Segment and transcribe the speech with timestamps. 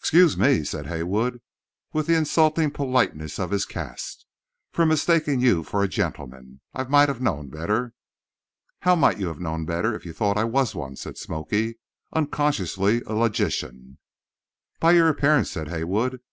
[0.00, 1.40] "Excuse me," said Haywood,
[1.92, 4.26] with the insulting politeness of his caste,
[4.72, 6.60] "for mistaking you for a gentleman.
[6.74, 7.94] I might have known better."
[8.80, 11.78] "How might you have known better if you thought I was one?" said "Smoky,"
[12.12, 13.98] unconsciously a logician.
[14.80, 16.18] "By your appearance," said Haywood.